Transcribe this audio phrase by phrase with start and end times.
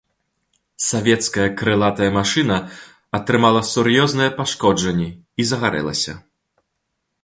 [0.89, 2.57] Савецкая крылатая машына
[3.19, 5.09] атрымала сур'ёзныя пашкоджанні
[5.43, 6.13] і загарэлася.